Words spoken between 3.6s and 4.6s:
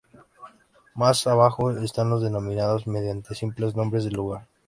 nombres de lugar.